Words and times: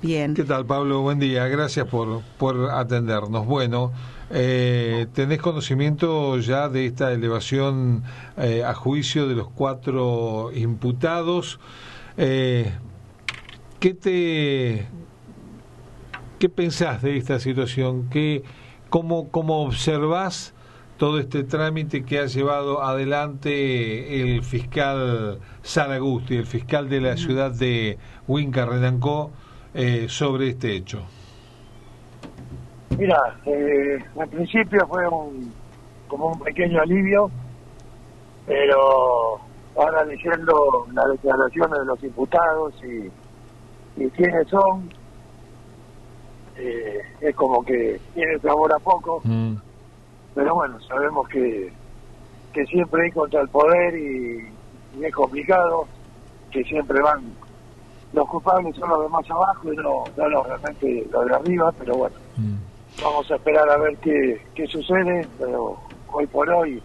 Bien. 0.00 0.34
¿Qué 0.34 0.44
tal, 0.44 0.64
Pablo? 0.64 1.00
Buen 1.02 1.18
día. 1.18 1.48
Gracias 1.48 1.86
por, 1.88 2.22
por 2.38 2.70
atendernos. 2.70 3.46
Bueno, 3.46 3.92
eh, 4.30 5.08
¿tenés 5.12 5.40
conocimiento 5.40 6.38
ya 6.38 6.68
de 6.68 6.86
esta 6.86 7.12
elevación 7.12 8.04
eh, 8.36 8.62
a 8.64 8.74
juicio 8.74 9.26
de 9.26 9.34
los 9.34 9.48
cuatro 9.48 10.52
imputados? 10.54 11.58
Eh, 12.16 12.72
¿Qué 13.80 13.94
te... 13.94 14.86
¿Qué 16.38 16.48
pensás 16.48 17.02
de 17.02 17.16
esta 17.16 17.40
situación? 17.40 18.08
¿Qué, 18.08 18.44
cómo, 18.90 19.28
¿Cómo 19.30 19.62
observás 19.64 20.54
todo 20.96 21.18
este 21.18 21.42
trámite 21.42 22.04
que 22.04 22.20
ha 22.20 22.26
llevado 22.26 22.84
adelante 22.84 24.20
el 24.20 24.44
fiscal 24.44 25.40
Saragusti, 25.62 26.36
el 26.36 26.46
fiscal 26.46 26.88
de 26.88 27.00
la 27.00 27.16
ciudad 27.16 27.50
de 27.50 27.98
Huinca, 28.28 28.66
Renancó, 28.66 29.32
eh, 29.74 30.06
sobre 30.08 30.48
este 30.50 30.74
hecho? 30.76 31.02
Mira, 32.96 33.18
eh, 33.46 33.98
al 34.18 34.28
principio 34.28 34.86
fue 34.88 35.06
un, 35.08 35.52
como 36.08 36.32
un 36.32 36.40
pequeño 36.40 36.80
alivio, 36.80 37.30
pero 38.46 39.38
ahora 39.76 40.04
leyendo 40.04 40.86
las 40.92 41.08
declaraciones 41.10 41.78
de 41.78 41.84
los 41.84 42.02
imputados 42.02 42.74
y, 42.82 44.02
y 44.02 44.10
quiénes 44.10 44.48
son, 44.48 44.90
eh, 46.56 46.98
es 47.20 47.34
como 47.36 47.64
que 47.64 48.00
tiene 48.14 48.38
sabor 48.40 48.72
a 48.74 48.78
poco, 48.80 49.20
Mm, 49.24 49.54
pero 50.34 50.54
bueno, 50.54 50.80
sabemos 50.80 51.28
que, 51.28 51.72
que 52.52 52.64
siempre 52.66 53.04
hay 53.04 53.10
contra 53.12 53.40
el 53.42 53.48
poder 53.48 53.94
y, 53.96 54.48
y 54.98 55.04
es 55.04 55.14
complicado, 55.14 55.86
que 56.50 56.64
siempre 56.64 57.00
van, 57.00 57.22
los 58.12 58.28
culpables 58.28 58.74
son 58.76 58.88
los 58.88 59.02
de 59.02 59.08
más 59.08 59.30
abajo 59.30 59.72
y 59.72 59.76
no, 59.76 60.04
no 60.16 60.28
los 60.28 60.46
realmente 60.46 61.06
los 61.10 61.26
de 61.26 61.34
arriba, 61.34 61.72
pero 61.78 61.96
bueno. 61.96 62.16
mm. 62.36 62.54
Vamos 63.02 63.30
a 63.30 63.36
esperar 63.36 63.68
a 63.70 63.76
ver 63.76 63.96
qué, 63.98 64.42
qué 64.54 64.66
sucede, 64.66 65.26
pero 65.38 65.76
hoy 66.12 66.26
por 66.26 66.48
hoy 66.50 66.82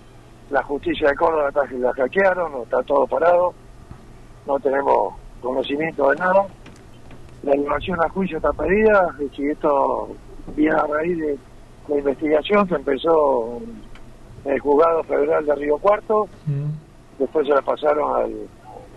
la 0.52 0.62
justicia 0.64 1.10
de 1.10 1.16
Córdoba 1.16 1.48
está, 1.50 1.62
la 1.78 1.92
hackearon, 1.94 2.62
está 2.64 2.84
todo 2.84 3.08
parado, 3.08 3.54
no 4.46 4.60
tenemos 4.60 5.16
conocimiento 5.42 6.10
de 6.12 6.18
nada. 6.18 6.46
La 7.44 7.54
elevación 7.54 8.00
a 8.04 8.10
juicio 8.10 8.38
está 8.38 8.52
pedida, 8.54 9.16
y 9.20 9.36
si 9.36 9.48
esto 9.50 10.10
viene 10.56 10.76
a 10.76 10.86
raíz 10.86 11.18
de 11.18 11.38
la 11.88 11.98
investigación 11.98 12.68
que 12.68 12.76
empezó 12.76 13.60
en 14.46 14.52
el 14.52 14.60
juzgado 14.60 15.04
federal 15.04 15.46
de 15.46 15.56
Río 15.56 15.78
Cuarto, 15.80 16.28
Mm. 16.46 16.70
después 17.18 17.48
se 17.48 17.54
la 17.54 17.62
pasaron 17.62 18.16
al, 18.16 18.34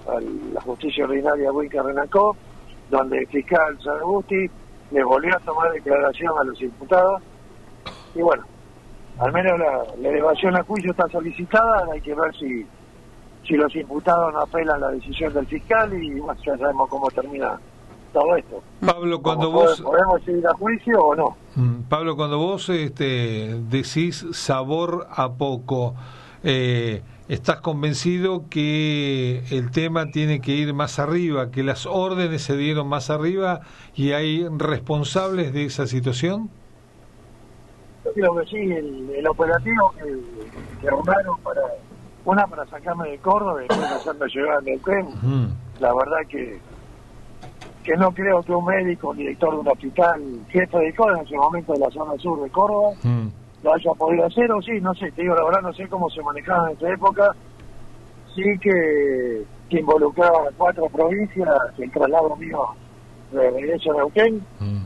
a 0.08 0.20
la 0.52 0.60
justicia 0.60 1.04
ordinaria 1.04 1.52
Huinca 1.52 1.82
Renacó, 1.82 2.36
donde 2.90 3.18
el 3.18 3.26
fiscal 3.28 3.78
Saragusti 3.82 4.48
le 4.92 5.04
volvió 5.04 5.34
a 5.36 5.40
tomar 5.40 5.70
declaración 5.72 6.32
a 6.38 6.44
los 6.44 6.60
imputados. 6.60 7.22
Y 8.14 8.20
bueno, 8.22 8.44
al 9.18 9.32
menos 9.32 9.58
la, 9.58 9.84
la 10.00 10.08
elevación 10.08 10.56
a 10.56 10.62
juicio 10.62 10.90
está 10.92 11.08
solicitada, 11.08 11.86
hay 11.92 12.00
que 12.00 12.14
ver 12.14 12.34
si, 12.36 12.64
si 13.46 13.54
los 13.54 13.74
imputados 13.74 14.32
no 14.32 14.40
apelan 14.40 14.80
la 14.80 14.88
decisión 14.90 15.32
del 15.34 15.46
fiscal 15.46 15.92
y 16.00 16.20
bueno, 16.20 16.40
ya 16.44 16.56
sabemos 16.56 16.88
cómo 16.88 17.08
termina 17.10 17.58
todo 18.12 18.36
esto. 18.36 18.62
Pablo, 18.84 19.20
cuando 19.20 19.46
¿Cómo 19.46 19.58
vos... 19.60 19.82
pode- 19.82 19.84
¿Podemos 19.90 20.28
ir 20.28 20.46
a 20.46 20.52
juicio 20.54 20.98
o 21.00 21.14
no? 21.16 21.36
Mm, 21.56 21.82
Pablo, 21.88 22.16
cuando 22.16 22.38
vos 22.38 22.68
este, 22.70 23.60
decís 23.68 24.24
sabor 24.32 25.06
a 25.10 25.32
poco, 25.32 25.94
eh, 26.42 27.02
¿estás 27.28 27.60
convencido 27.60 28.44
que 28.48 29.42
el 29.50 29.70
tema 29.70 30.06
tiene 30.10 30.40
que 30.40 30.52
ir 30.52 30.74
más 30.74 30.98
arriba, 30.98 31.50
que 31.50 31.62
las 31.62 31.86
órdenes 31.86 32.42
se 32.42 32.56
dieron 32.56 32.88
más 32.88 33.10
arriba 33.10 33.60
y 33.94 34.12
hay 34.12 34.46
responsables 34.48 35.52
de 35.52 35.64
esa 35.64 35.86
situación? 35.86 36.50
Yo 38.04 38.12
creo 38.12 38.36
que 38.36 38.46
sí, 38.46 38.56
el, 38.56 39.10
el 39.10 39.26
operativo 39.26 39.92
que, 39.98 40.04
que 40.80 40.88
armaron 40.88 41.36
para, 41.42 41.62
una 42.24 42.46
para 42.46 42.66
sacarme 42.66 43.10
de 43.10 43.18
Córdoba 43.18 43.60
y 43.60 43.68
después 43.68 43.90
hacerme 43.90 44.26
llegar 44.32 44.58
a 44.58 44.60
Neuquén, 44.60 45.06
Mm, 45.22 45.80
la 45.80 45.94
verdad 45.94 46.18
que 46.28 46.60
que 47.86 47.96
no 47.96 48.10
creo 48.10 48.42
que 48.42 48.52
un 48.52 48.64
médico, 48.64 49.10
un 49.10 49.16
director 49.16 49.54
de 49.54 49.60
un 49.60 49.68
hospital, 49.68 50.20
jefe 50.48 50.76
de 50.76 50.92
Córdoba 50.92 51.20
en 51.20 51.26
ese 51.26 51.36
momento 51.36 51.72
de 51.72 51.78
la 51.78 51.90
zona 51.90 52.18
sur 52.18 52.42
de 52.42 52.50
Córdoba, 52.50 52.90
lo 53.66 53.74
haya 53.74 53.90
podido 53.98 54.24
hacer 54.26 54.50
o 54.52 54.62
sí, 54.62 54.80
no 54.80 54.94
sé, 54.94 55.10
te 55.10 55.22
digo 55.22 55.34
la 55.34 55.44
verdad, 55.44 55.60
no 55.62 55.72
sé 55.72 55.88
cómo 55.88 56.08
se 56.08 56.22
manejaba 56.22 56.70
en 56.70 56.76
esa 56.76 56.92
época, 56.92 57.32
sí 58.34 58.42
que, 58.60 59.42
que 59.68 59.80
involucraba 59.80 60.38
a 60.48 60.52
cuatro 60.56 60.86
provincias, 60.88 61.48
el 61.78 61.90
traslado 61.90 62.36
mío 62.36 62.60
de 63.32 63.50
regreso 63.50 63.90
a 63.92 63.96
Neuquén, 63.96 64.46
mm. 64.60 64.84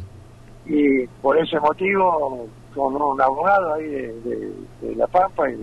y 0.66 1.06
por 1.20 1.36
ese 1.38 1.60
motivo, 1.60 2.48
con 2.74 2.94
un 2.96 3.20
abogado 3.20 3.74
ahí 3.74 3.84
de, 3.84 4.12
de- 4.22 4.52
de 4.80 4.97
La 4.97 5.06
Pampa, 5.08 5.50
y 5.50 5.58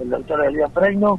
el 0.00 0.10
doctor 0.10 0.44
Elian 0.44 0.70
Preino, 0.72 1.18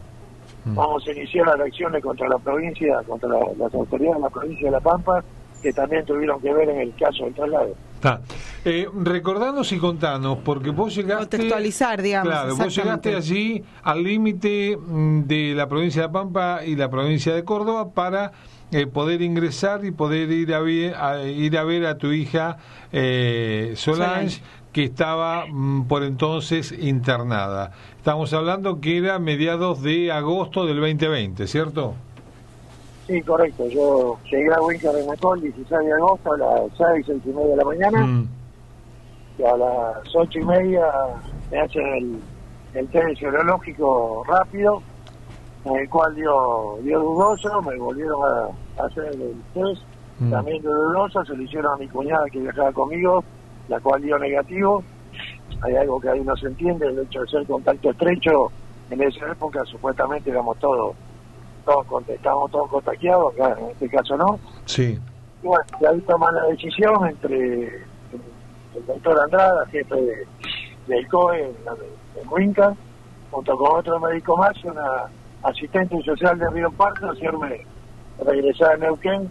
Mm. 0.65 0.75
vamos 0.75 1.07
a 1.07 1.11
iniciar 1.13 1.45
las 1.47 1.59
acciones 1.61 2.03
contra 2.03 2.27
la 2.27 2.37
provincia, 2.37 3.01
contra 3.07 3.29
la- 3.29 3.39
las 3.57 3.73
autoridades 3.73 4.17
de 4.17 4.21
la 4.23 4.29
provincia 4.29 4.65
de 4.67 4.71
La 4.71 4.79
Pampa, 4.81 5.23
que 5.61 5.71
también 5.71 6.03
tuvieron 6.05 6.41
que 6.41 6.53
ver 6.53 6.67
en 6.69 6.81
el 6.81 6.95
caso 6.95 7.23
del 7.23 7.33
traslado. 7.33 7.73
Está. 7.95 8.19
Eh, 8.65 8.87
recordanos 8.93 9.71
y 9.71 9.77
contanos, 9.77 10.39
porque 10.43 10.69
vos 10.71 10.93
llegaste... 10.93 11.37
Contextualizar, 11.37 12.01
digamos, 12.01 12.29
Claro, 12.33 12.55
vos 12.57 12.75
llegaste 12.75 13.15
allí 13.15 13.63
al 13.83 14.03
límite 14.03 14.77
mm, 14.77 15.21
de 15.23 15.53
la 15.55 15.67
provincia 15.69 16.01
de 16.01 16.07
La 16.07 16.11
Pampa 16.11 16.59
y 16.65 16.75
la 16.75 16.89
provincia 16.89 17.33
de 17.33 17.43
Córdoba 17.45 17.91
para 17.91 18.33
eh, 18.71 18.85
poder 18.85 19.21
ingresar 19.21 19.85
y 19.85 19.91
poder 19.91 20.29
ir 20.31 20.53
a, 20.53 20.59
vi- 20.59 20.87
a- 20.93 21.23
ir 21.23 21.57
a 21.57 21.63
ver 21.63 21.85
a 21.85 21.97
tu 21.97 22.11
hija 22.11 22.57
eh, 22.91 23.73
Solange, 23.77 24.09
Solange. 24.13 24.41
que 24.73 24.83
estaba 24.83 25.45
mm, 25.49 25.87
por 25.87 26.03
entonces 26.03 26.73
internada. 26.77 27.71
Estamos 27.97 28.33
hablando 28.33 28.81
que 28.81 28.97
era 28.97 29.19
mediados 29.19 29.81
de 29.81 30.11
agosto 30.11 30.65
del 30.65 30.81
2020, 30.81 31.47
¿cierto? 31.47 31.93
Sí, 33.07 33.21
correcto. 33.21 33.67
Yo 33.69 34.19
llegué 34.29 34.53
a 34.53 34.61
Winter 34.61 34.91
Renacol 34.91 35.39
el 35.43 35.53
16 35.53 35.79
de 35.85 35.93
agosto 35.93 36.33
a 36.33 36.37
las 36.37 36.61
6, 36.77 37.05
6 37.07 37.21
y 37.25 37.29
media 37.29 37.47
de 37.51 37.55
la 37.55 37.63
mañana, 37.65 38.05
Mm, 38.05 38.27
a 39.45 39.57
las 39.57 40.15
8 40.15 40.39
y 40.39 40.43
media 40.43 40.85
me 41.51 41.59
hacen 41.59 41.85
el, 41.85 42.19
el 42.73 42.87
test 42.89 43.19
serológico 43.19 44.23
rápido, 44.27 44.81
en 45.65 45.75
el 45.75 45.89
cual 45.89 46.15
dio, 46.15 46.77
dio 46.83 46.99
dudoso, 46.99 47.61
me 47.61 47.75
volvieron 47.77 48.19
a, 48.23 48.81
a 48.81 48.85
hacer 48.85 49.05
el 49.05 49.35
test, 49.53 49.81
Mm. 50.21 50.31
también 50.31 50.61
dio 50.61 50.73
dudoso, 50.73 51.23
se 51.23 51.33
lo 51.33 51.41
hicieron 51.43 51.73
a 51.73 51.77
mi 51.77 51.87
cuñada 51.87 52.25
que 52.29 52.39
viajaba 52.39 52.73
conmigo, 52.73 53.23
la 53.69 53.79
cual 53.79 54.01
dio 54.01 54.19
negativo. 54.19 54.83
Hay 55.61 55.75
algo 55.77 55.97
que 56.01 56.09
ahí 56.09 56.19
no 56.19 56.35
se 56.35 56.47
entiende, 56.47 56.87
el 56.87 56.99
hecho 56.99 57.21
de 57.21 57.27
ser 57.29 57.47
contacto 57.47 57.89
estrecho, 57.89 58.51
en 58.89 59.01
esa 59.01 59.31
época 59.31 59.63
supuestamente 59.63 60.29
éramos 60.29 60.57
todos, 60.59 60.93
todos 61.63 62.09
estábamos 62.09 62.51
todos 62.51 62.69
contagiados, 62.69 63.33
acá 63.33 63.55
en 63.61 63.69
este 63.69 63.87
caso 63.87 64.17
no. 64.17 64.37
sí. 64.65 64.99
Y 65.41 65.47
bueno, 65.47 65.63
y 65.79 65.85
ahí 65.85 66.01
toman 66.01 66.35
la 66.35 66.43
decisión 66.47 67.07
entre 67.07 67.81
el, 68.73 68.79
el 68.79 68.85
doctor 68.85 69.19
Andrada, 69.19 69.65
jefe 69.67 69.95
de, 69.95 70.27
del 70.87 71.07
COE 71.07 71.41
en, 71.41 71.55
en 72.21 72.29
Huinca, 72.29 72.75
junto 73.31 73.57
con 73.57 73.77
otro 73.77 73.99
médico 73.99 74.37
más, 74.37 74.63
una 74.63 75.05
asistente 75.43 76.01
social 76.03 76.37
de 76.37 76.49
Río 76.49 76.71
Pardo, 76.71 77.11
hacerme 77.11 77.65
regresar 78.25 78.73
a 78.73 78.77
Neuquén 78.77 79.29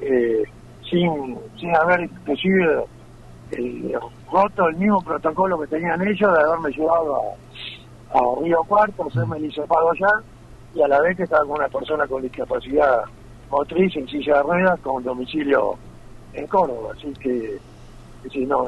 eh, 0.00 0.42
sin, 0.90 1.38
sin 1.58 1.76
haber 1.76 2.00
inclusive 2.00 2.84
eh, 3.52 3.98
roto 4.32 4.68
el 4.68 4.76
mismo 4.76 5.00
protocolo 5.02 5.60
que 5.60 5.66
tenían 5.68 6.02
ellos 6.02 6.32
de 6.32 6.42
haberme 6.42 6.70
llevado 6.70 7.16
a, 7.16 8.18
a 8.18 8.42
Río 8.42 8.62
Cuarto, 8.66 9.06
hacerme 9.06 9.36
el 9.36 9.46
hisopado 9.46 9.90
allá, 9.90 10.22
y 10.74 10.82
a 10.82 10.88
la 10.88 11.00
vez 11.00 11.16
que 11.16 11.22
estaba 11.22 11.44
con 11.44 11.58
una 11.58 11.68
persona 11.68 12.06
con 12.06 12.22
discapacidad 12.22 13.04
motriz 13.50 13.94
en 13.96 14.08
silla 14.08 14.38
de 14.38 14.42
ruedas 14.42 14.80
con 14.80 15.04
domicilio 15.04 15.76
en 16.32 16.46
Córdoba. 16.48 16.94
Así 16.96 17.12
que, 17.20 17.58
que 18.24 18.30
si 18.30 18.44
no, 18.46 18.66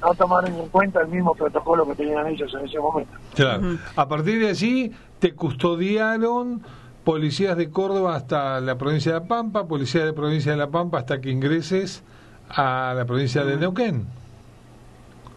no 0.00 0.14
tomaron 0.14 0.54
en 0.54 0.68
cuenta 0.68 1.00
el 1.02 1.08
mismo 1.08 1.34
protocolo 1.34 1.86
que 1.86 1.94
tenían 1.96 2.26
ellos 2.28 2.54
en 2.58 2.64
ese 2.66 2.78
momento. 2.78 3.12
Claro. 3.34 3.76
A 3.96 4.08
partir 4.08 4.40
de 4.40 4.48
allí 4.48 4.92
te 5.18 5.34
custodiaron 5.34 6.62
policías 7.04 7.56
de 7.56 7.70
Córdoba 7.70 8.14
hasta 8.16 8.60
la 8.60 8.78
provincia 8.78 9.12
de 9.14 9.20
La 9.20 9.26
Pampa, 9.26 9.66
policías 9.66 10.04
de 10.04 10.12
provincia 10.12 10.52
de 10.52 10.58
La 10.58 10.68
Pampa 10.68 10.98
hasta 10.98 11.20
que 11.20 11.30
ingreses 11.30 12.02
a 12.48 12.94
la 12.96 13.04
provincia 13.04 13.44
de 13.44 13.56
Neuquén. 13.56 14.06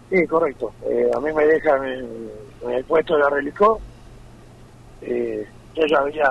Sí, 0.10 0.26
correcto. 0.28 0.72
Eh, 0.84 1.10
a 1.16 1.20
mí 1.20 1.32
me 1.34 1.46
dejan 1.46 1.86
en, 1.86 2.30
en 2.64 2.72
el 2.72 2.84
puesto 2.86 3.16
de 3.16 3.20
la 3.22 3.30
Relicó 3.30 3.80
Eh, 5.02 5.48
yo 5.76 5.84
ya 5.88 5.98
había 6.00 6.30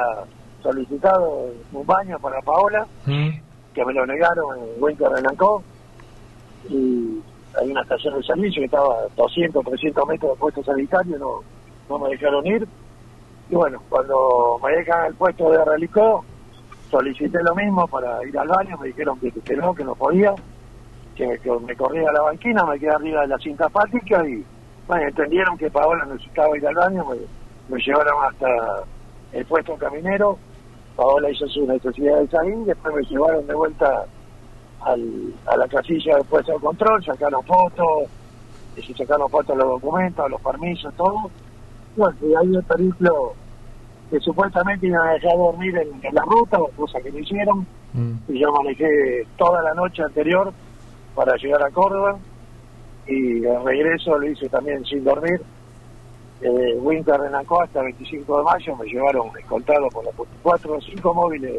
solicitado 0.62 1.46
un 1.72 1.86
baño 1.86 2.18
para 2.20 2.40
Paola, 2.42 2.86
Mm. 3.06 3.30
que 3.74 3.84
me 3.84 3.92
lo 3.94 4.06
negaron 4.06 4.58
en 4.58 4.82
Winter 4.82 5.08
Renancó, 5.08 5.62
y 6.68 7.22
hay 7.58 7.70
una 7.70 7.82
estación 7.82 8.16
de 8.16 8.22
servicio 8.22 8.60
que 8.60 8.66
estaba 8.66 8.94
a 8.94 9.08
200, 9.16 9.64
300 9.64 10.08
metros 10.08 10.30
del 10.30 10.38
puesto 10.38 10.62
sanitario, 10.62 11.18
no, 11.18 11.40
no 11.88 11.98
me 11.98 12.10
dejaron 12.10 12.46
ir. 12.46 12.66
Y 13.48 13.54
bueno, 13.54 13.82
cuando 13.88 14.60
me 14.62 14.70
dejan 14.72 15.06
al 15.06 15.14
puesto 15.14 15.50
de 15.50 15.64
Relicó, 15.64 16.24
solicité 16.90 17.42
lo 17.42 17.54
mismo 17.54 17.86
para 17.88 18.24
ir 18.26 18.38
al 18.38 18.48
baño, 18.48 18.78
me 18.78 18.88
dijeron 18.88 19.18
que, 19.18 19.56
no, 19.56 19.74
que 19.74 19.84
no 19.84 19.94
podía, 19.94 20.34
que, 21.16 21.38
que 21.38 21.50
me 21.50 21.76
corría 21.76 22.08
a 22.08 22.12
la 22.12 22.22
banquina, 22.22 22.64
me 22.64 22.78
quedé 22.78 22.90
arriba 22.90 23.22
de 23.22 23.28
la 23.28 23.38
cinta 23.38 23.66
apática 23.66 24.26
y 24.28 24.44
bueno, 24.86 25.06
entendieron 25.06 25.56
que 25.58 25.70
Paola 25.70 26.04
necesitaba 26.04 26.56
ir 26.56 26.66
al 26.66 26.74
baño, 26.74 27.04
me, 27.04 27.16
me 27.68 27.82
llevaron 27.82 28.14
hasta 28.24 28.48
el 29.32 29.44
puesto 29.46 29.76
caminero, 29.76 30.38
Paola 30.96 31.30
hizo 31.30 31.46
su 31.48 31.66
necesidad 31.66 32.20
de 32.20 32.28
salir, 32.28 32.56
después 32.58 32.94
me 32.94 33.02
llevaron 33.02 33.46
de 33.46 33.54
vuelta 33.54 34.06
al, 34.82 35.34
a 35.46 35.56
la 35.56 35.68
casilla 35.68 36.16
del 36.16 36.24
puesto 36.24 36.52
de 36.52 36.58
control, 36.58 37.04
sacaron 37.04 37.44
fotos, 37.44 38.08
y 38.76 38.82
se 38.82 38.94
sacaron 38.94 39.28
fotos 39.28 39.56
de 39.56 39.62
los 39.62 39.80
documentos, 39.80 40.30
los 40.30 40.40
permisos, 40.40 40.92
todo. 40.94 41.30
Bueno, 41.96 42.16
y 42.22 42.34
ahí 42.34 42.54
el 42.56 42.62
periplo 42.64 43.32
que 44.10 44.18
supuestamente 44.20 44.86
iban 44.86 45.08
a 45.08 45.12
dejar 45.12 45.36
dormir 45.36 45.76
en, 45.76 45.88
en 46.04 46.14
la 46.14 46.22
ruta, 46.22 46.58
cosa 46.76 47.00
que 47.00 47.10
no 47.12 47.18
hicieron, 47.18 47.66
Mm. 47.92 48.12
y 48.28 48.38
yo 48.38 48.52
manejé 48.52 49.26
toda 49.36 49.60
la 49.62 49.74
noche 49.74 50.00
anterior 50.04 50.52
para 51.12 51.34
llegar 51.36 51.60
a 51.64 51.70
Córdoba 51.70 52.16
y 53.04 53.44
el 53.44 53.64
regreso 53.64 54.16
lo 54.16 54.28
hice 54.28 54.48
también 54.48 54.84
sin 54.84 55.02
dormir. 55.02 55.42
Eh, 56.40 56.76
Winter 56.78 57.18
Renacó 57.20 57.62
hasta 57.62 57.80
el 57.80 57.86
25 57.86 58.38
de 58.38 58.44
mayo 58.44 58.76
me 58.76 58.86
llevaron 58.86 59.36
escoltado 59.36 59.88
por 59.88 60.04
los 60.04 60.14
cuatro 60.40 60.74
o 60.76 60.80
cinco 60.80 61.12
móviles 61.12 61.52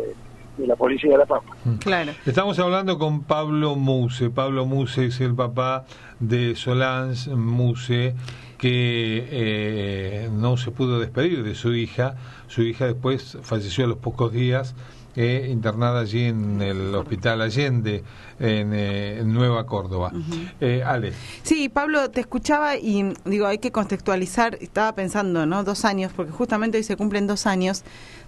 de 0.58 0.68
la 0.68 0.76
Policía 0.76 1.12
de 1.12 1.18
La 1.18 1.26
Pampa. 1.26 1.56
Claro. 1.80 2.12
Estamos 2.26 2.60
hablando 2.60 2.98
con 2.98 3.24
Pablo 3.24 3.76
Muse. 3.76 4.30
Pablo 4.30 4.66
Muse 4.66 5.06
es 5.06 5.22
el 5.22 5.36
papá 5.36 5.86
de 6.20 6.56
Solange 6.56 7.30
Muse, 7.36 8.16
que 8.58 9.28
eh, 9.32 10.30
no 10.32 10.58
se 10.58 10.72
pudo 10.72 11.00
despedir 11.00 11.44
de 11.44 11.56
su 11.56 11.74
hija. 11.74 12.16
Su 12.48 12.64
hija 12.64 12.86
después 12.86 13.38
falleció 13.42 13.86
a 13.86 13.88
los 13.88 13.98
pocos 13.98 14.32
días, 14.32 14.76
eh, 15.16 15.48
internada 15.52 16.00
allí 16.02 16.24
en 16.26 16.62
el 16.62 16.94
Hospital 16.96 17.42
Allende, 17.42 18.04
en, 18.40 18.74
eh, 18.74 19.20
en 19.20 19.34
Nueva 19.34 19.66
Córdoba. 19.66 20.12
Eh, 20.60 20.84
Ale. 20.86 21.14
Sí, 21.44 21.70
Pablo, 21.70 22.10
te 22.12 22.22
escuchaba 22.22 22.78
y 22.78 23.14
digo, 23.26 23.46
hay 23.48 23.58
que 23.60 23.72
contextualizar, 23.72 24.58
estaba 24.62 24.94
pensando, 24.96 25.46
¿no? 25.46 25.64
Dos 25.64 25.86
años, 25.86 26.12
porque 26.16 26.32
justamente 26.32 26.78
hoy 26.78 26.84
se 26.84 26.96
cumplen 26.98 27.28
dos 27.28 27.46
años 27.46 27.84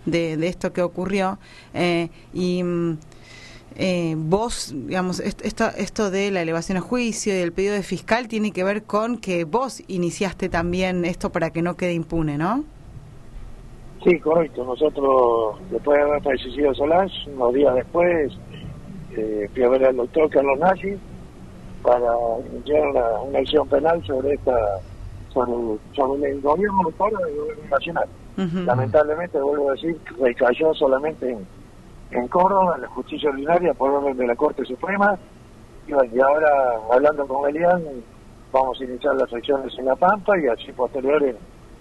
de, 0.06 0.38
de 0.38 0.48
esto 0.48 0.74
que 0.74 0.82
ocurrió. 0.82 1.40
eh, 1.74 2.10
y 2.34 2.64
mm, 2.64 2.98
eh, 3.76 4.14
vos, 4.18 4.72
digamos, 4.86 5.20
est- 5.20 5.42
esto, 5.44 5.68
esto 5.76 6.12
de 6.12 6.30
la 6.30 6.42
elevación 6.44 6.78
a 6.78 6.82
juicio 6.82 7.34
y 7.34 7.38
del 7.38 7.52
pedido 7.54 7.74
de 7.74 7.82
fiscal 7.82 8.28
tiene 8.28 8.52
que 8.52 8.64
ver 8.64 8.84
con 8.84 9.18
que 9.18 9.46
vos 9.46 9.82
iniciaste 9.88 10.48
también 10.50 11.06
esto 11.06 11.32
para 11.32 11.50
que 11.52 11.64
no 11.64 11.76
quede 11.76 11.94
impune, 11.96 12.38
¿no? 12.38 12.64
Sí, 14.04 14.20
correcto. 14.20 14.66
Nosotros, 14.66 15.56
después 15.72 15.98
de 15.98 16.04
haber 16.04 16.22
fallecido 16.24 16.74
Solange, 16.74 17.30
unos 17.32 17.54
días 17.54 17.76
después, 17.76 18.34
eh, 19.16 19.50
fui 19.54 19.64
a 19.64 19.70
ver 19.70 19.86
al 19.86 19.96
doctor 19.96 20.30
Carlos 20.30 20.60
Nassi 20.60 20.98
para 21.82 22.14
iniciar 22.52 22.88
una, 22.88 23.22
una 23.22 23.40
acción 23.40 23.68
penal 23.68 24.04
sobre 24.06 24.34
esta 24.34 24.56
sobre, 25.34 25.54
sobre 25.96 26.32
el 26.32 26.42
gobierno 26.42 26.90
Córdoba 26.98 27.28
y 27.28 27.32
el 27.32 27.40
gobierno 27.40 27.64
nacional. 27.70 28.08
Ujú. 28.38 28.60
Lamentablemente, 28.66 29.40
vuelvo 29.40 29.70
a 29.70 29.74
decir, 29.74 29.98
recayó 30.20 30.74
solamente 30.74 31.30
en, 31.30 31.46
en 32.12 32.28
Córdoba, 32.28 32.74
en 32.76 32.82
la 32.82 32.88
justicia 32.90 33.30
ordinaria, 33.30 33.74
por 33.74 33.92
orden 33.92 34.18
de 34.18 34.28
la 34.28 34.36
Corte 34.36 34.66
Suprema. 34.66 35.18
Y, 35.88 35.94
bueno, 35.94 36.14
y 36.16 36.20
ahora, 36.20 36.50
hablando 36.92 37.28
con 37.28 37.50
Elian, 37.50 37.84
vamos 38.52 38.80
a 38.80 38.84
iniciar 38.84 39.16
las 39.16 39.32
acciones 39.34 39.74
en 39.78 39.86
La 39.86 39.96
Pampa 39.96 40.38
y 40.40 40.48
así 40.48 40.72
posterior 40.72 41.22
en, 41.24 41.38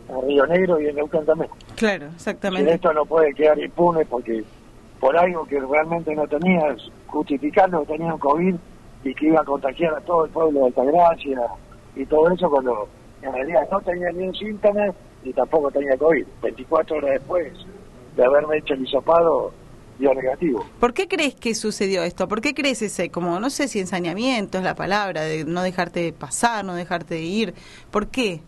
en 0.09 0.27
Río 0.27 0.47
Negro 0.47 0.81
y 0.81 0.89
en 0.89 0.97
Neuquén 0.97 1.25
también. 1.25 1.51
Claro, 1.82 2.06
Y 2.06 2.14
exactamente. 2.14 2.75
esto 2.75 2.93
no 2.93 3.05
puede 3.05 3.34
quedar 3.34 3.58
impune 3.58 4.05
porque 4.05 4.44
por 5.00 5.17
algo 5.17 5.44
que 5.46 5.58
realmente 5.58 6.14
no 6.14 6.29
tenía, 6.29 6.76
justificando 7.08 7.81
que 7.81 7.94
tenía 7.94 8.14
un 8.14 8.20
COVID 8.20 8.55
y 9.02 9.14
que 9.14 9.26
iba 9.26 9.40
a 9.40 9.44
contagiar 9.44 9.93
a 9.94 10.00
todo 10.02 10.26
el 10.26 10.31
pueblo 10.31 10.61
de 10.61 10.67
Altagracia 10.67 11.40
y 11.96 12.06
todo 12.06 12.31
eso 12.31 12.49
cuando 12.49 12.88
en 13.20 13.32
realidad 13.32 13.62
no 13.73 13.81
tenía 13.81 14.12
ni 14.12 14.29
un 14.29 14.34
síntoma 14.34 14.87
y 15.25 15.32
tampoco 15.32 15.73
tenía 15.73 15.96
COVID. 15.96 16.25
24 16.40 16.96
horas 16.99 17.11
después 17.14 17.52
de 18.14 18.25
haberme 18.25 18.58
hecho 18.58 18.75
el 18.75 18.82
hisopado, 18.82 19.52
dio 19.99 20.14
negativo. 20.14 20.64
¿Por 20.79 20.94
qué 20.94 21.08
crees 21.08 21.34
que 21.34 21.56
sucedió 21.56 22.05
esto? 22.05 22.29
¿Por 22.29 22.40
qué 22.40 22.55
crees 22.55 22.81
ese, 22.82 23.11
como, 23.11 23.40
no 23.40 23.50
sé 23.50 23.67
si 23.67 23.81
ensañamiento 23.81 24.58
es 24.58 24.62
la 24.62 24.76
palabra, 24.76 25.23
de 25.23 25.44
no 25.44 25.62
dejarte 25.62 26.12
pasar, 26.12 26.64
no 26.64 26.76
dejarte 26.76 27.17
de 27.17 27.23
ir? 27.23 27.55
¿Por 27.90 28.06
qué? 28.06 28.40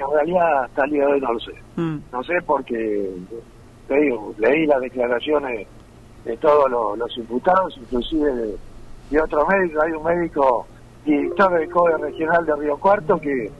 En 0.00 0.10
realidad 0.10 0.64
hasta 0.64 0.84
el 0.84 0.90
día 0.92 1.06
de 1.06 1.12
hoy 1.12 1.20
no 1.20 1.32
lo 1.34 1.40
sé. 1.40 1.52
Mm. 1.76 1.98
No 2.12 2.22
sé 2.24 2.34
porque, 2.46 3.10
te 3.86 4.00
digo, 4.00 4.34
leí 4.38 4.66
las 4.66 4.80
declaraciones 4.80 5.66
de 6.24 6.36
todos 6.38 6.70
los, 6.70 6.98
los 6.98 7.16
imputados, 7.18 7.76
inclusive 7.78 8.32
de, 8.32 8.56
de 9.10 9.20
otro 9.20 9.46
médico. 9.46 9.82
Hay 9.82 9.92
un 9.92 10.02
médico, 10.02 10.66
director 11.04 11.52
del 11.58 11.70
COE 11.70 11.98
regional 11.98 12.46
de 12.46 12.56
Río 12.56 12.76
Cuarto, 12.78 13.20
que 13.20 13.50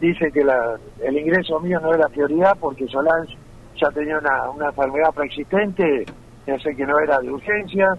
dice 0.00 0.30
que 0.32 0.44
la, 0.44 0.76
el 1.02 1.16
ingreso 1.16 1.60
mío 1.60 1.78
no 1.80 1.94
era 1.94 2.08
prioridad 2.08 2.56
porque 2.58 2.86
Solange 2.88 3.36
ya 3.76 3.90
tenía 3.90 4.18
una, 4.18 4.50
una 4.50 4.66
enfermedad 4.66 5.12
preexistente, 5.14 6.04
pensé 6.44 6.74
que 6.74 6.86
no 6.86 6.98
era 6.98 7.18
de 7.18 7.30
urgencia. 7.30 7.96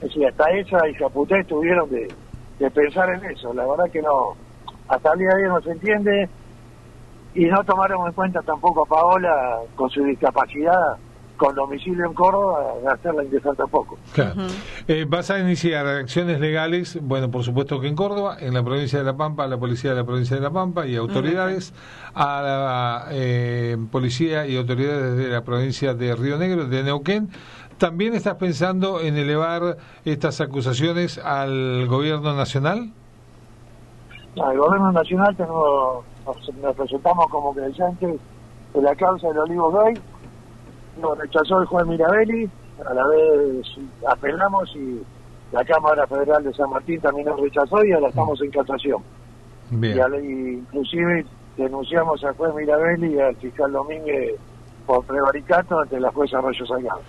Es 0.00 0.08
decir, 0.08 0.26
hasta 0.26 0.50
esa 0.50 0.88
y 0.88 0.94
Caputé 0.94 1.42
tuvieron 1.44 1.88
de, 1.90 2.08
de 2.58 2.70
pensar 2.70 3.08
en 3.14 3.24
eso. 3.24 3.54
La 3.54 3.66
verdad 3.66 3.90
que 3.90 4.02
no, 4.02 4.34
hasta 4.88 5.12
el 5.12 5.18
día 5.20 5.28
de 5.28 5.42
hoy 5.44 5.48
no 5.48 5.60
se 5.62 5.70
entiende 5.70 6.28
y 7.36 7.44
no 7.44 7.62
tomaron 7.64 8.06
en 8.06 8.12
cuenta 8.12 8.40
tampoco 8.42 8.84
a 8.84 8.88
Paola 8.88 9.58
con 9.74 9.90
su 9.90 10.02
discapacidad 10.02 10.96
con 11.36 11.54
domicilio 11.54 12.06
en 12.06 12.14
Córdoba 12.14 12.74
de 12.82 12.88
hacerla 12.88 13.22
ingresar 13.22 13.54
tampoco. 13.56 13.98
Claro. 14.14 14.42
Eh, 14.88 15.04
vas 15.06 15.30
a 15.30 15.38
iniciar 15.38 15.86
acciones 15.86 16.40
legales, 16.40 16.98
bueno, 17.02 17.30
por 17.30 17.42
supuesto 17.42 17.78
que 17.78 17.88
en 17.88 17.94
Córdoba, 17.94 18.38
en 18.40 18.54
la 18.54 18.64
provincia 18.64 18.98
de 18.98 19.04
La 19.04 19.18
Pampa, 19.18 19.44
a 19.44 19.46
la 19.46 19.58
policía 19.58 19.90
de 19.90 19.96
la 19.96 20.04
provincia 20.04 20.36
de 20.36 20.42
La 20.42 20.50
Pampa 20.50 20.86
y 20.86 20.96
autoridades, 20.96 21.74
a 22.14 22.42
la 22.42 23.06
eh, 23.10 23.76
policía 23.90 24.46
y 24.46 24.56
autoridades 24.56 25.18
de 25.18 25.28
la 25.28 25.44
provincia 25.44 25.92
de 25.92 26.16
Río 26.16 26.38
Negro, 26.38 26.64
de 26.66 26.82
Neuquén. 26.82 27.28
¿También 27.76 28.14
estás 28.14 28.36
pensando 28.36 29.00
en 29.00 29.18
elevar 29.18 29.76
estas 30.06 30.40
acusaciones 30.40 31.18
al 31.18 31.86
gobierno 31.86 32.34
nacional? 32.34 32.92
Al 34.42 34.56
gobierno 34.56 34.92
nacional 34.92 35.36
tenemos, 35.36 36.04
nos, 36.26 36.54
nos 36.56 36.76
presentamos 36.76 37.26
como 37.30 37.54
creyentes 37.54 38.20
de 38.74 38.82
la 38.82 38.94
causa 38.96 39.28
del 39.28 39.38
Olivo 39.38 39.70
Gay, 39.72 39.94
nos 41.00 41.16
rechazó 41.18 41.60
el 41.60 41.66
juez 41.66 41.86
Mirabelli, 41.86 42.50
a 42.88 42.92
la 42.94 43.06
vez 43.06 43.66
apelamos 44.08 44.74
y 44.76 45.02
la 45.52 45.64
Cámara 45.64 46.06
Federal 46.06 46.42
de 46.44 46.52
San 46.54 46.68
Martín 46.70 47.00
también 47.00 47.26
nos 47.28 47.40
rechazó 47.40 47.84
y 47.84 47.92
ahora 47.92 48.08
estamos 48.08 48.40
en 48.42 48.50
casación. 48.50 49.02
Y 49.70 49.76
Bien. 49.76 50.00
al- 50.00 50.24
y 50.24 50.54
inclusive 50.58 51.24
denunciamos 51.56 52.22
al 52.24 52.34
juez 52.34 52.54
Mirabelli 52.54 53.14
y 53.14 53.20
al 53.20 53.36
fiscal 53.36 53.72
Domínguez 53.72 54.34
por 54.86 55.04
prevaricato 55.04 55.80
ante 55.80 55.98
la 56.00 56.10
jueza 56.12 56.38
Arroyo 56.38 56.66
Salgado. 56.66 57.00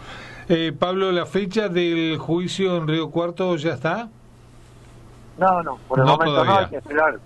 Eh, 0.50 0.72
Pablo, 0.78 1.12
¿la 1.12 1.26
fecha 1.26 1.68
del 1.68 2.18
juicio 2.18 2.78
en 2.78 2.88
Río 2.88 3.12
Cuarto 3.12 3.56
ya 3.58 3.74
está? 3.74 4.10
No, 5.38 5.62
no, 5.64 5.78
por 5.88 6.00
el 6.00 6.06
No 6.06 6.12
momento 6.14 6.46
no, 6.46 6.58
hay 6.58 6.66
que 6.68 6.78
esperar 6.78 7.20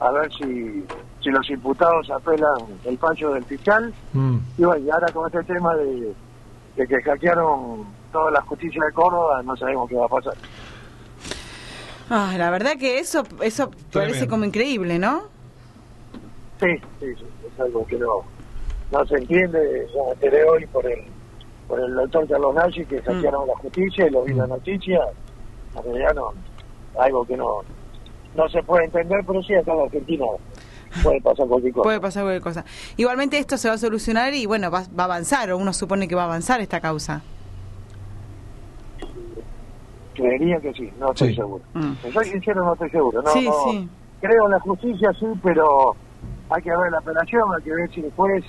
a 0.00 0.10
ver 0.12 0.32
si, 0.32 0.84
si 1.28 1.34
los 1.34 1.50
imputados 1.50 2.10
apelan 2.10 2.58
el 2.84 2.98
fallo 2.98 3.34
del 3.34 3.44
fiscal. 3.44 3.92
Mm. 4.12 4.36
Y 4.56 4.64
bueno, 4.64 4.86
y 4.86 4.90
ahora 4.90 5.12
con 5.12 5.26
este 5.26 5.54
tema 5.54 5.74
de, 5.76 6.14
de 6.76 6.86
que 6.86 7.02
hackearon 7.02 7.86
toda 8.10 8.30
la 8.30 8.40
justicia 8.42 8.82
de 8.84 8.92
Córdoba, 8.92 9.42
no 9.42 9.56
sabemos 9.56 9.88
qué 9.88 9.96
va 9.96 10.06
a 10.06 10.08
pasar. 10.08 10.34
Ah, 12.10 12.34
la 12.38 12.50
verdad 12.50 12.72
que 12.78 12.98
eso, 12.98 13.22
eso 13.42 13.70
parece 13.92 14.26
como 14.26 14.44
increíble, 14.44 14.98
¿no? 14.98 15.24
Sí, 16.58 16.74
sí, 16.98 17.14
sí, 17.14 17.24
es 17.46 17.60
algo 17.60 17.86
que 17.86 17.96
no, 17.96 18.22
no 18.90 19.06
se 19.06 19.16
entiende. 19.16 19.86
Yo 19.94 20.06
me 20.06 20.12
enteré 20.12 20.44
hoy 20.44 20.66
por 20.66 20.86
el, 20.86 21.04
por 21.68 21.78
el 21.78 21.94
doctor 21.94 22.26
Carlos 22.26 22.54
Nagy 22.54 22.86
que 22.86 23.02
hackearon 23.02 23.46
la 23.46 23.56
justicia 23.56 24.06
y 24.06 24.10
lo 24.10 24.22
vi 24.22 24.32
en 24.32 24.38
la 24.38 24.46
noticia. 24.46 25.00
En 25.76 25.84
realidad 25.84 26.14
no, 26.14 26.32
algo 26.98 27.26
que 27.26 27.36
no, 27.36 27.60
no 28.34 28.48
se 28.48 28.62
puede 28.62 28.86
entender, 28.86 29.20
pero 29.26 29.42
sí 29.42 29.54
acá 29.54 29.74
en 29.74 29.80
Argentina 29.80 30.24
puede 31.02 31.20
pasar 31.20 31.46
cualquier 31.46 31.72
cosa. 31.72 31.82
Puede 31.84 32.00
pasar 32.00 32.22
cualquier 32.24 32.42
cosa. 32.42 32.64
Igualmente 32.96 33.38
esto 33.38 33.56
se 33.56 33.68
va 33.68 33.74
a 33.74 33.78
solucionar 33.78 34.34
y 34.34 34.46
bueno, 34.46 34.70
va, 34.70 34.82
va 34.98 35.02
a 35.02 35.06
avanzar, 35.06 35.50
o 35.50 35.58
uno 35.58 35.72
supone 35.72 36.08
que 36.08 36.14
va 36.14 36.22
a 36.22 36.26
avanzar 36.26 36.60
esta 36.60 36.80
causa. 36.80 37.22
Creería 40.14 40.58
que 40.60 40.72
sí, 40.74 40.90
no 40.98 41.12
estoy 41.12 41.28
Sí. 41.30 41.34
seguro. 41.36 41.62
Mm. 41.74 41.92
Si 42.02 42.10
soy 42.12 42.24
sincero, 42.26 42.64
no 42.64 42.72
estoy 42.72 42.90
seguro. 42.90 43.22
No, 43.22 43.30
Sí, 43.30 43.44
no- 43.46 43.52
sí. 43.70 43.88
Creo 44.20 44.46
en 44.46 44.50
la 44.50 44.58
justicia, 44.60 45.12
sí, 45.18 45.26
pero 45.44 45.94
hay 46.50 46.62
que 46.62 46.70
ver 46.76 46.90
la 46.90 46.98
apelación, 46.98 47.42
hay 47.56 47.62
que 47.62 47.72
ver 47.72 47.88
si 47.94 48.00
el 48.00 48.10
juez 48.16 48.44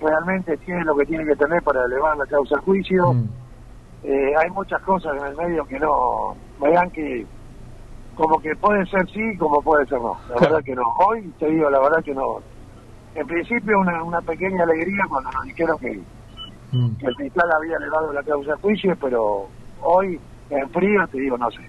realmente 0.00 0.56
tiene 0.58 0.82
lo 0.84 0.96
que 0.96 1.04
tiene 1.04 1.26
que 1.26 1.36
tener 1.36 1.62
para 1.62 1.84
elevar 1.84 2.16
la 2.16 2.24
causa 2.26 2.54
al 2.54 2.62
juicio. 2.62 3.12
Mm. 3.12 3.28
Eh, 4.04 4.32
hay 4.42 4.50
muchas 4.50 4.80
cosas 4.82 5.12
en 5.20 5.26
el 5.26 5.36
medio 5.36 5.66
que 5.66 5.78
no, 5.78 6.34
me 6.60 6.70
dan 6.72 6.90
que 6.90 7.26
como 8.22 8.40
que 8.40 8.54
puede 8.54 8.86
ser 8.86 9.04
sí, 9.10 9.36
como 9.36 9.60
puede 9.62 9.84
ser 9.86 10.00
no. 10.00 10.16
La 10.28 10.36
verdad 10.40 10.62
que 10.64 10.76
no. 10.76 10.82
Hoy 11.06 11.22
te 11.40 11.46
digo, 11.48 11.68
la 11.68 11.80
verdad 11.80 12.04
que 12.04 12.14
no. 12.14 12.38
En 13.16 13.26
principio 13.26 13.80
una, 13.80 14.00
una 14.04 14.20
pequeña 14.20 14.62
alegría 14.62 15.02
cuando 15.08 15.28
nos 15.32 15.44
dijeron 15.44 15.76
que, 15.78 16.00
Mm. 16.74 16.96
que 16.96 17.06
el 17.06 17.14
fiscal 17.16 17.50
había 17.54 17.76
elevado 17.76 18.12
la 18.14 18.22
causa 18.22 18.52
al 18.54 18.60
juicio, 18.60 18.96
pero 18.98 19.46
hoy 19.82 20.18
en 20.56 20.70
frío 20.70 21.06
te 21.10 21.18
digo, 21.20 21.38
no 21.38 21.50
sé. 21.50 21.60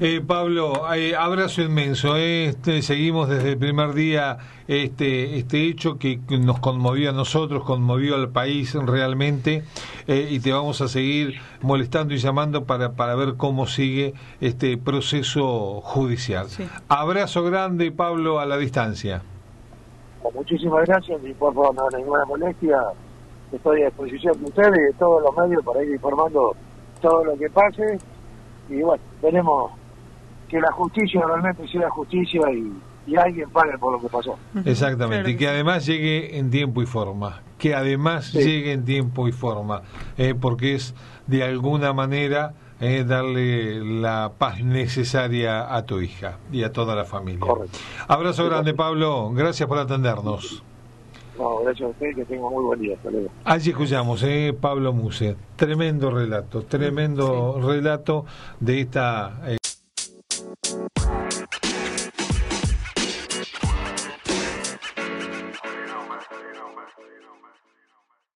Eh, 0.00 0.20
Pablo, 0.26 0.92
eh, 0.94 1.14
abrazo 1.16 1.62
inmenso. 1.62 2.16
eh, 2.16 2.46
Este, 2.46 2.82
seguimos 2.82 3.28
desde 3.28 3.50
el 3.50 3.58
primer 3.58 3.92
día 3.94 4.38
este, 4.68 5.38
este 5.38 5.66
hecho 5.68 5.98
que 5.98 6.18
nos 6.40 6.58
conmovió 6.60 7.10
a 7.10 7.12
nosotros, 7.12 7.64
conmovió 7.64 8.14
al 8.14 8.30
país 8.30 8.74
realmente, 8.74 9.64
eh, 10.06 10.28
y 10.30 10.40
te 10.40 10.52
vamos 10.52 10.80
a 10.80 10.88
seguir 10.88 11.34
molestando 11.60 12.14
y 12.14 12.18
llamando 12.18 12.64
para, 12.64 12.92
para 12.92 13.14
ver 13.14 13.34
cómo 13.36 13.66
sigue 13.66 14.14
este 14.40 14.78
proceso 14.78 15.80
judicial. 15.82 16.48
Sí. 16.48 16.66
Abrazo 16.88 17.42
grande, 17.44 17.92
Pablo, 17.92 18.40
a 18.40 18.46
la 18.46 18.56
distancia. 18.56 19.22
Muchísimas 20.34 20.86
gracias 20.86 21.20
y 21.28 21.34
por 21.34 21.52
favor 21.52 21.74
no 21.74 21.82
hay 21.90 22.00
ninguna 22.02 22.24
molestia. 22.24 22.76
Estoy 23.52 23.82
a 23.82 23.86
disposición 23.86 24.38
de 24.38 24.44
ustedes 24.46 24.78
y 24.78 24.82
de 24.82 24.92
todos 24.94 25.22
los 25.22 25.36
medios 25.36 25.62
para 25.64 25.82
ir 25.84 25.90
informando 25.92 26.56
todo 27.02 27.24
lo 27.24 27.36
que 27.36 27.50
pase. 27.50 27.98
Y 28.70 28.80
bueno, 28.80 29.02
tenemos 29.20 29.72
que 30.48 30.58
la 30.60 30.72
justicia 30.72 31.20
realmente 31.26 31.66
sea 31.68 31.90
justicia 31.90 32.40
y, 32.52 32.72
y 33.06 33.16
alguien 33.16 33.50
pague 33.50 33.76
por 33.78 33.92
lo 33.92 34.00
que 34.00 34.08
pasó. 34.08 34.38
Exactamente, 34.64 35.16
claro 35.24 35.28
y 35.30 35.36
que 35.36 35.48
además 35.48 35.84
llegue 35.86 36.38
en 36.38 36.50
tiempo 36.50 36.80
y 36.82 36.86
forma, 36.86 37.42
que 37.58 37.74
además 37.74 38.26
Sí. 38.26 38.38
llegue 38.38 38.72
en 38.72 38.84
tiempo 38.84 39.28
y 39.28 39.32
forma, 39.32 39.82
eh, 40.16 40.34
porque 40.40 40.74
es 40.74 40.94
de 41.26 41.42
alguna 41.42 41.92
manera 41.92 42.54
eh, 42.80 43.04
darle 43.06 43.78
la 43.84 44.32
paz 44.38 44.62
necesaria 44.64 45.74
a 45.74 45.84
tu 45.86 46.00
hija 46.00 46.38
y 46.50 46.64
a 46.64 46.72
toda 46.72 46.94
la 46.96 47.04
familia. 47.04 47.40
Correcto. 47.40 47.78
Abrazo 48.08 48.44
grande, 48.46 48.74
Pablo, 48.74 49.30
gracias 49.32 49.68
por 49.68 49.78
atendernos. 49.78 50.62
No, 51.38 51.58
gracias 51.64 51.86
a 51.88 51.90
ustedes, 51.90 52.16
que 52.16 52.24
tengan 52.24 52.52
muy 52.52 52.64
buen 52.64 52.80
día. 52.80 52.94
Hasta 52.96 53.10
luego. 53.10 53.28
Allí 53.44 53.70
escuchamos, 53.70 54.22
eh, 54.22 54.54
Pablo 54.58 54.92
Muse, 54.92 55.36
tremendo 55.56 56.10
relato, 56.10 56.62
tremendo 56.62 57.58
relato 57.60 58.26
de 58.60 58.80
esta... 58.80 59.40
eh, 59.46 59.56